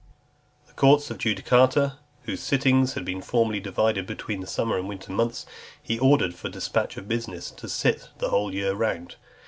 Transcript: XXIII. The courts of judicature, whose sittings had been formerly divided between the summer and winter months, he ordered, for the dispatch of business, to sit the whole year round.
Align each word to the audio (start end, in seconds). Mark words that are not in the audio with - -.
XXIII. 0.01 0.65
The 0.69 0.73
courts 0.73 1.11
of 1.11 1.17
judicature, 1.19 1.97
whose 2.23 2.39
sittings 2.39 2.93
had 2.95 3.05
been 3.05 3.21
formerly 3.21 3.59
divided 3.59 4.07
between 4.07 4.39
the 4.41 4.47
summer 4.47 4.75
and 4.79 4.87
winter 4.89 5.11
months, 5.11 5.45
he 5.79 5.99
ordered, 5.99 6.33
for 6.33 6.47
the 6.47 6.53
dispatch 6.53 6.97
of 6.97 7.07
business, 7.07 7.51
to 7.51 7.69
sit 7.69 8.09
the 8.17 8.29
whole 8.29 8.51
year 8.51 8.73
round. 8.73 9.17